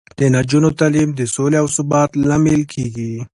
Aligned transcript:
د 0.19 0.21
نجونو 0.35 0.69
تعلیم 0.79 1.09
د 1.15 1.21
سولې 1.35 1.57
او 1.61 1.67
ثبات 1.75 2.09
لامل 2.27 2.61
کیږي. 2.73 3.11